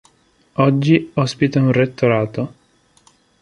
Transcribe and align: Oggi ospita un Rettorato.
Oggi 0.55 1.11
ospita 1.13 1.61
un 1.61 1.71
Rettorato. 1.71 2.43